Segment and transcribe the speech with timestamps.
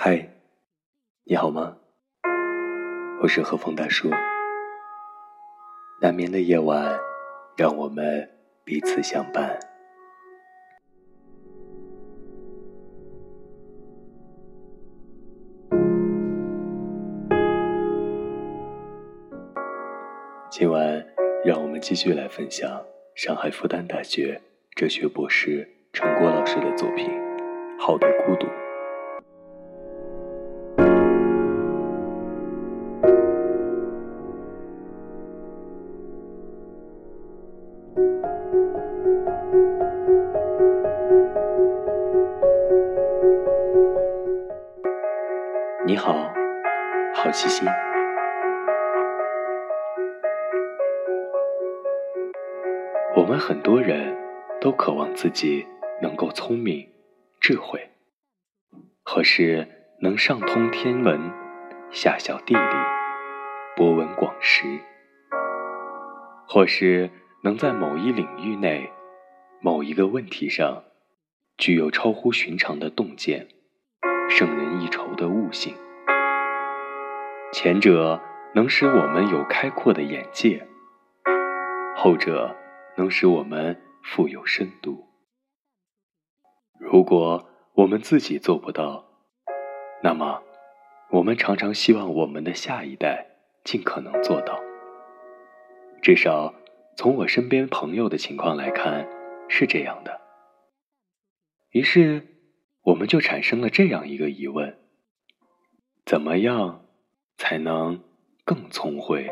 [0.00, 0.28] 嗨，
[1.24, 1.76] 你好吗？
[3.20, 4.08] 我是何峰大叔。
[6.00, 6.96] 难眠的夜晚，
[7.56, 8.30] 让我们
[8.62, 9.58] 彼此相伴。
[20.48, 21.04] 今晚
[21.44, 22.84] 让我们继续来分享
[23.16, 24.40] 上海复旦大学
[24.76, 27.10] 哲学博士陈果老师的作品，
[27.80, 28.46] 好的孤独。
[45.98, 46.32] 好，
[47.12, 47.68] 好奇心。
[53.16, 54.16] 我们很多人
[54.60, 55.66] 都渴望自己
[56.00, 56.88] 能够聪明、
[57.40, 57.90] 智慧，
[59.04, 59.66] 或是
[60.00, 61.20] 能上通天文、
[61.90, 62.60] 下晓地理、
[63.76, 64.64] 博闻广识，
[66.46, 67.10] 或是
[67.42, 68.88] 能在某一领域内、
[69.60, 70.84] 某一个问题上
[71.56, 73.48] 具有超乎寻常的洞见。
[74.30, 75.74] 胜人一筹的悟性，
[77.60, 78.22] 前者
[78.54, 80.64] 能使我们有开阔的眼界，
[81.96, 82.56] 后者
[82.96, 85.08] 能使我们富有深度。
[86.78, 89.04] 如果我们自己做不到，
[90.04, 90.40] 那么
[91.10, 93.26] 我们常常希望我们的下一代
[93.64, 94.60] 尽可能做到。
[96.00, 96.54] 至少
[96.96, 99.08] 从我身边朋友的情况来看，
[99.48, 100.20] 是这样的。
[101.70, 102.36] 于是。
[102.84, 104.78] 我们就产生了这样一个疑问：
[106.06, 106.86] 怎么样
[107.38, 107.98] 才能
[108.44, 109.30] 更聪慧、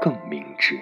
[0.00, 0.74] 更明智？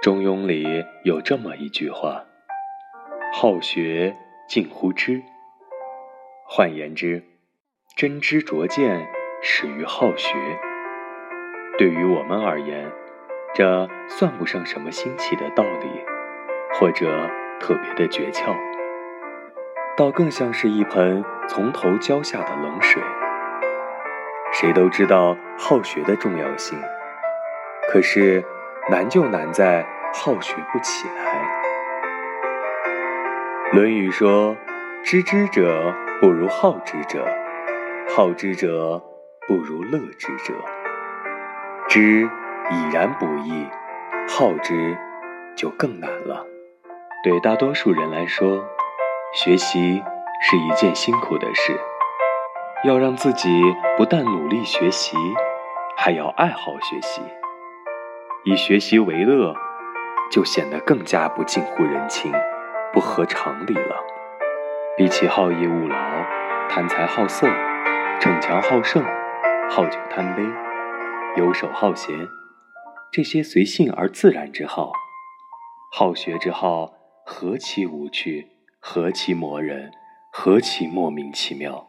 [0.00, 2.24] 中庸里有这么一句话
[3.36, 5.20] ：“好学近乎知。”
[6.46, 7.24] 换言之，
[7.96, 9.08] 真知灼见
[9.42, 10.36] 始于好学。
[11.76, 12.92] 对于我们而言，
[13.52, 15.88] 这算不上什么新奇的道理，
[16.74, 17.28] 或者
[17.58, 18.54] 特别的诀窍，
[19.96, 23.02] 倒更像是一盆从头浇下的冷水。
[24.52, 26.80] 谁都知道好学的重要性，
[27.90, 28.44] 可是
[28.88, 29.84] 难就难在。
[30.16, 31.24] 好学不起来，
[33.74, 34.56] 《论语》说
[35.02, 37.26] ：“知之者不如好之者，
[38.14, 39.02] 好之者
[39.48, 40.54] 不如乐之者。
[41.88, 42.22] 知
[42.70, 43.66] 已然不易，
[44.28, 44.96] 好之
[45.56, 46.46] 就更难了。”
[47.24, 48.64] 对大多数人来说，
[49.34, 50.00] 学习
[50.40, 51.76] 是一件辛苦的事，
[52.84, 53.50] 要让自己
[53.96, 55.16] 不但努力学习，
[55.96, 57.20] 还要爱好学习，
[58.44, 59.52] 以学习为乐。
[60.30, 62.32] 就显得更加不近乎人情，
[62.94, 63.96] 不合常理了。
[64.96, 65.96] 比起好逸恶劳、
[66.70, 67.48] 贪财好色、
[68.20, 69.04] 逞强好胜、
[69.68, 70.42] 好酒贪杯、
[71.36, 72.16] 游手好闲，
[73.12, 74.92] 这些随性而自然之好，
[75.92, 76.92] 好学之好
[77.26, 78.46] 何其无趣，
[78.78, 79.90] 何其磨人，
[80.32, 81.88] 何其莫名其妙。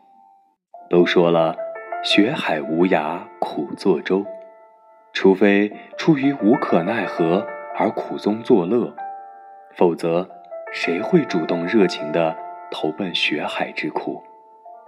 [0.90, 1.56] 都说了，
[2.04, 4.26] 学海无涯苦作舟，
[5.14, 7.46] 除非出于无可奈何。
[7.78, 8.96] 而苦中作乐，
[9.76, 10.30] 否则
[10.78, 12.36] 谁会主动热情地
[12.69, 14.22] 投奔学海之苦？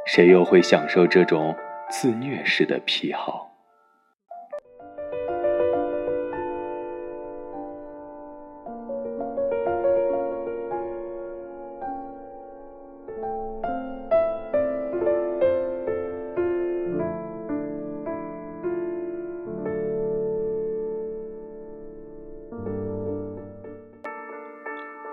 [0.05, 1.55] 谁又会享受这种
[1.89, 3.36] 自虐式的癖好？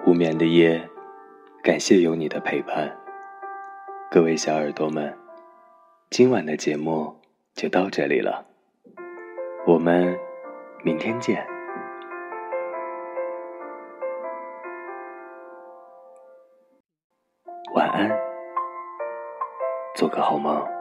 [0.06, 0.86] 无眠的夜，
[1.62, 2.94] 感谢有你的陪伴。
[4.10, 5.16] 各位小耳朵们，
[6.10, 7.16] 今晚的节目
[7.54, 8.44] 就到这里了，
[9.66, 10.14] 我们
[10.82, 11.46] 明天见，
[17.74, 18.10] 晚安，
[19.96, 20.73] 做个好梦。